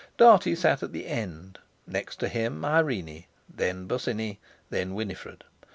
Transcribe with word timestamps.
Dartie 0.17 0.55
sat 0.55 0.81
at 0.81 0.93
the 0.93 1.05
end, 1.05 1.59
next 1.85 2.15
to 2.15 2.27
him 2.27 2.65
Irene, 2.65 3.25
then 3.47 3.85
Bosinney, 3.85 4.39
then 4.71 4.95
Winifred. 4.95 5.43